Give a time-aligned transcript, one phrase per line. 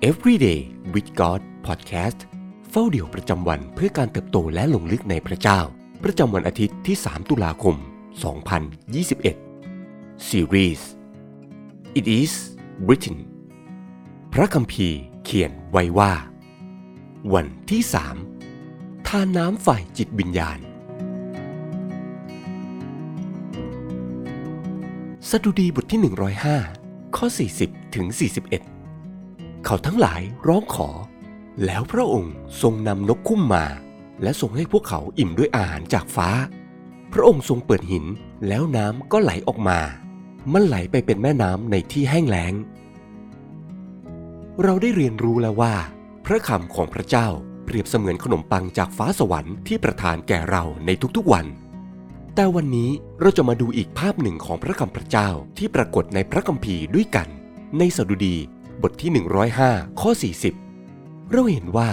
[0.00, 0.60] Everyday
[0.94, 2.18] with God Podcast
[2.70, 5.60] เฝ้าเดี่ยวประจำวันเพื่อการเติบโตและหลงลึกในพระเจ้า
[6.04, 7.76] ประจำวันอาทิตย์ที่ 3 ตุลาคม
[9.42, 10.82] 2021 Series
[11.98, 12.32] It is
[12.86, 13.16] written
[14.32, 16.12] พระคัมภีร์เขียนไว้ว่า
[17.34, 17.82] วันที่
[18.44, 20.58] 3 ทานน้ำฝ่ายจิตวิญญาณ
[25.30, 26.00] สดุดีบทที่
[26.58, 27.26] 105 ข้อ
[27.60, 28.77] 40 ถึง 41
[29.64, 30.88] เขาทั้งหลายร้องขอ
[31.64, 33.66] แล้วพระองค์ทรงนำนกคุ้มมา
[34.22, 36.28] และทรงให้พวกเขาอิ่มด้วยอาหารจากฟ้า
[37.12, 38.04] พระองค์ทรงเปิดหิน
[38.48, 39.80] แล้วน้ำก็ไหลออกมา
[40.52, 42.54] มันไหลไปเป็นแม่น้ำในที่แห้งแล้ง
[44.62, 45.74] เราได้เรียนรู้แล้วว่า
[46.24, 47.28] พระคำของพระเจ้า
[47.64, 51.46] เปรียบเสมือนขนมปังจากฟ้าสวรรค์ที่ประทานแก่เราในทุกๆวัน
[52.34, 57.28] แต่วันนี้เราจะมาดูอีกภาพหนึ่งของพระคำพระเจ้าที่ปรากฏในพระคัมภีร์ด้วยกัน
[57.78, 58.36] ในสดุดี
[58.82, 59.10] บทที่
[59.60, 60.10] 105 ข้อ
[60.68, 61.90] 40 เราเห็นว่า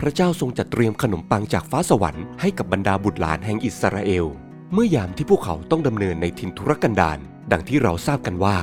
[0.00, 4.26] พระเจ้าทรงจัดเตรียมขนมปังจากฟ้าสวรรค์ให้กับบรรดาบุตรหลานแห่งอิสราเอล
[4.72, 7.18] เมื่อยามที่พวกเขาต้องดำเนินในถิ่นทุรกันดาร
[7.52, 8.56] ดังที่เราทราบกันว่า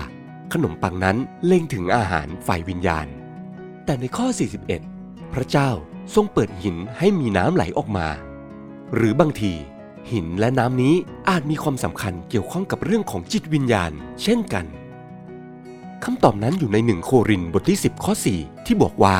[0.54, 3.08] ขนมปังนั้นเล็งถึงอาหารฝ่ายวิญญาณ
[3.86, 4.28] แต่ในข้อ
[4.82, 5.70] 41 พระเจ้า
[6.16, 8.08] ทรงเปิดหินให้มีน้ำไหลออกมา
[8.96, 9.54] หรือบางที
[10.12, 10.96] หินและน้ำนี้
[11.30, 13.92] อาจมีความสำคัญเกี่ยวข้องกับเรื่องของจิตวิญญาณ
[14.24, 14.66] เช่นกัน
[16.04, 19.18] คำตอบนั้นอยู่ในหนึ่งโครินบทที่ 10 ข้อ 4 ที่บอกว่า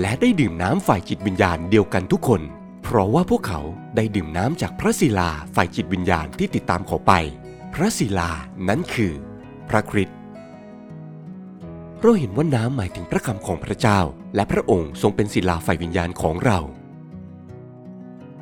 [0.00, 2.42] และได้ดื่มน้ำฝ่ายจิตวิญญาณเดียวกันทุกคน
[2.82, 3.60] เพราะว่าพวกเขา
[3.96, 7.12] ได้ดื่มน้ำจากพระศิลาฝ่ายจิตวิญญาณที่ติดตามเขาไป
[7.74, 8.30] พระศิลา
[8.68, 9.12] นั้นคือ
[9.68, 10.16] พระคริสต์
[12.00, 14.00] เราเห็นว่าน้ำหมายถึงพระคำของพระเจ้า
[14.34, 16.58] และพระองค์ทรงเป็นศิลาฝ่ายวิญญาณของเรา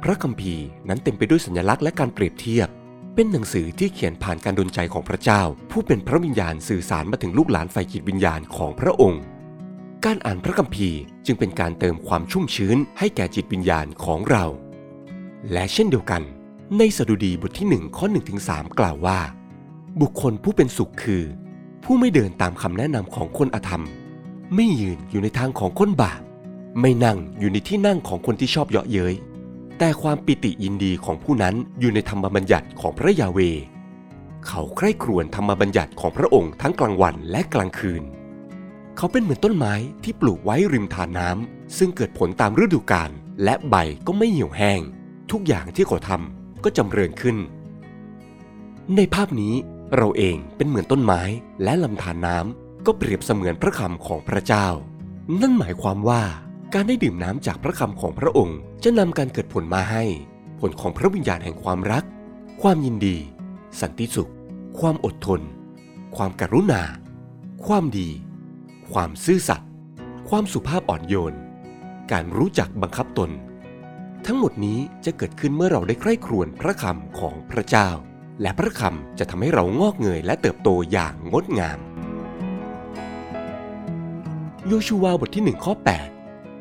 [0.03, 2.69] พระคัมภีร์นั้นเต็มไปด้วยสัญลักษณ์และการเปรียบเทียบ
[3.15, 9.23] เป็นหนังสือที่เขียนผ่านการดลใจของพระเจ้า ผู้เป็นพระวิญญาณสื่อสารมาถึงลูกหลานฝ่ายจิตวิญญาณของพระองค์
[10.05, 14.45] การอ่านพระคัมภีร์จึงเป็นการเติมความชุ่มชื้นให้แก่จิตวิญญาณของเรา
[15.53, 16.23] และเช่นเดียวกัน
[16.79, 19.21] ในสดุดีบทที่1ข้อ1ถึง3กล่าวว่า
[20.01, 21.23] บุคคลผู้เป็นสุขคือ
[21.85, 23.85] ผู้ไม่เดินตามคำแนะนำของคนอธรรม
[24.55, 26.21] ไม่ยืนอยู่ในทางของคนบาป
[26.81, 29.15] ไม่นั่งอยู่ในที่นั่งของคนที่ชอบเยาะเย้ย
[29.83, 33.39] แต่ความปิติยินดีของผู้นั้นอยู่ในธรรมบัญญัติของพระยาเว
[34.47, 38.03] เขาใคร่ครวญธรรมบัญญัติของพระองค์ทั้งกลางวันและกลางคืน
[38.97, 39.75] เขาเป็นเหมือนต้นไม้
[40.05, 43.11] ที่ปลูกไว้ริมทานน้ำซึ่งเกิดผลตามฤดูกาล
[43.45, 43.77] และใบ
[44.07, 44.81] ก็ไม่เหี่ยวแห้ง
[45.31, 47.37] ทุกอย่างที่เขาทำก็จำเริญขึ้น
[48.97, 49.55] ในภาพนี้
[49.97, 51.23] เราเองเป็นเหมือนต้นไม้
[51.63, 54.67] และลำธารน้ำก็เปรียบเสมือนพระคำของพระเจ้า
[55.41, 56.23] นั่นหมายความว่า
[56.75, 60.05] การได้ดื่มน้ำจากพระคำของพระองค์จะนำการเกิดผลมาให้
[60.61, 62.05] ผลของพระวิญญาณแห่งความรัก
[62.63, 63.17] ความยินดี
[63.81, 64.33] สันติสุข
[64.79, 65.41] ความอดทน
[66.17, 66.83] ความกรุณา
[67.67, 68.09] ความดี
[68.93, 69.69] ความซื่อสัตย์
[70.29, 71.37] ความสุภาพอ่อนโยน
[72.13, 73.31] การรู้จักบังคับตน
[74.27, 77.89] ทั้งหมดนี้จะเกิดขึ้นเมื่อเราได้ใคร่ครวญพระคำของพระเจ้า
[78.43, 81.79] และพระคำจะทำให้เรางอกเงยและเติบโตอย่างงดงาม
[84.67, 86.20] โยชูวาบทที่1ข้อ8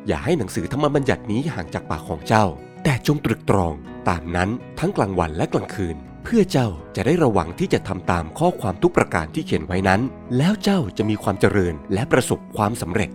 [0.09, 2.45] อย่าให้หนังสือธรรมบัญญัตินี้ห่างจากปากของเจ้า
[2.83, 3.73] แต่จงตรึกตรอง
[4.09, 4.49] ตามนั้น
[4.79, 10.01] ทั้งกลางวันและกลางคืน เพื่อเจ้าจะได้ระวังที่จะทำตามข้อความทุกประการที่เขียนไว้นั้น
[10.37, 13.09] แล้วเจ้าจะมีความเจริญและประสบความสำเร็จ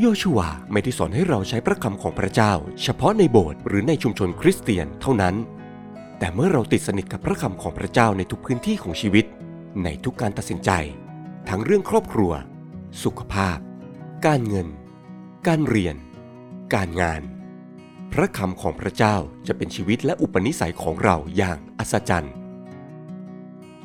[0.00, 0.38] โยชูว
[0.72, 2.52] ไม่ได้สอนให้เราใช้พระคำของพระเจ้า
[2.82, 5.34] เฉพาะในโบสถ์หรือในชุมชนคริสเตียนเท่านั้น
[6.18, 9.24] แต่เมื่อเราติดสนิทกับพระคำของพระเจ้าในทุกพื้นที่ของชีวิต
[9.84, 10.70] ในทุกการตัดสินใจ
[11.48, 12.32] ทั้งเรื่องครอบครัว
[13.04, 13.58] สุขภาพ
[14.26, 14.68] การเงิน
[15.48, 15.96] การเรียน
[16.74, 17.22] การงาน
[18.12, 22.34] พระคำของพระเจ้าจะเป็นชีวิตและอุปนิสัยของเราอย่างอัศจรรย์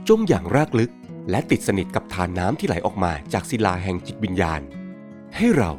[0.08, 0.92] จงอย่างรากลึก
[1.30, 4.62] และติดสนิทกับทานน้ำที่ไหลออกมาจากศิลาแห่งจิตวิญญาณ
[5.36, 5.72] ให้เรา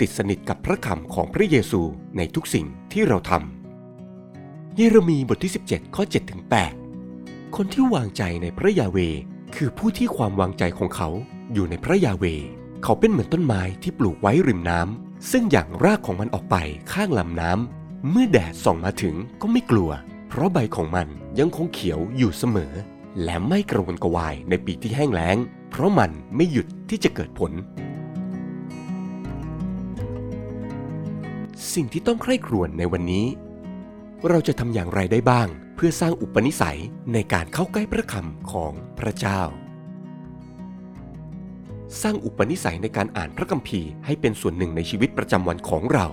[0.00, 1.82] ติดสนิทกับพระคำของพระเยซู
[2.16, 6.42] ในทุกสิ่งที่เราทำ เยเรมีบทที่ 17 ข้อ7ถึง
[6.98, 8.98] 8คนที่วางใจในพระยาเว
[9.56, 11.08] คือผู้ที่ความวางใจของเขา
[11.52, 12.24] อยู่ในพระยาเว
[12.82, 16.56] เขาเป็นเหมือนต้นไม้ที่ปลูกไว้ริมน้ำ ซึ่งอย่างรากของมันออกไป
[16.92, 19.90] ข้างลำน้ำเมื่อแดดส่องมาถึงก็ไม่กลัว
[20.28, 21.08] เพราะใบของมัน
[21.38, 22.72] ยังคงเขียวอยู่เสมอ
[23.24, 25.36] และไม่กระวนกระวายในปีที่แห้งแล้ง
[25.70, 27.52] เพราะมันไม่หยุดที่จะเกิดผล
[31.74, 33.26] สิ่งที่ต้องใคร่ครวญในวันนี้
[34.28, 36.80] เราจะทำอย่างไรได้บ้าง เพื่อสร้างอุปนิสัย
[37.12, 39.40] ในการเข้าใกล้พระคำของพระเจ้า
[42.00, 46.06] สร้างอุปนิสัยในการอ่านพระคัมภีร์ให้เป็นส่วนหนึ่งในชีวิตประจำวันของเรา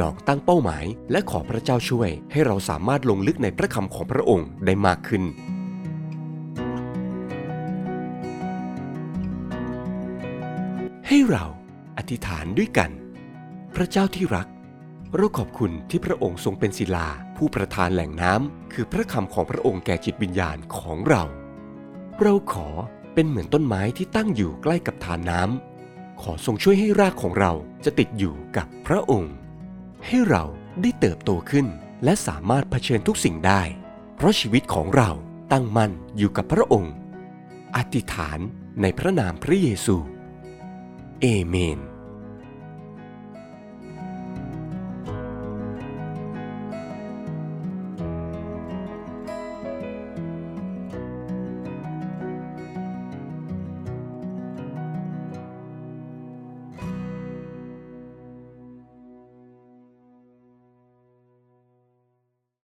[0.00, 5.22] ลองตั้งเป้าหมาย และขอพระเจ้าช่วย ให้เราสามารถลงลึกในพระคำของพระองค์ได้มากขึ้น
[11.08, 11.50] ให้เราอ
[11.98, 12.90] อธิษฐานด้วยกัน
[13.74, 14.48] พระเจ้าที่รัก
[15.16, 21.22] เราขอบคุณที่พระองค์ทรงเป็นศิลา ผู้ประทานแหล่งน้ำคือพระคำของพระองค์แก่จิตวิญญาณของเรา
[22.22, 22.68] เราขอ
[23.14, 27.52] เป็นเหมือนต้นไม้ที่ตั้งอยู่ใกล้กับทานน้ำขอทรงช่วยให้รากของเรา
[27.84, 29.34] จะติดอยู่กับพระองค์
[30.06, 30.44] ให้เรา
[30.82, 31.66] ได้เติบโตขึ้น
[32.04, 33.62] และสามารถเผชิญทุกสิ่งได้
[34.16, 35.10] เพราะชีวิตของเรา
[35.52, 36.94] ตั้งมั่นอยู่กับพระองค์
[37.76, 38.38] อธิษฐาน
[38.80, 39.96] ในพระนามพระเยซู
[41.20, 41.78] เอเมน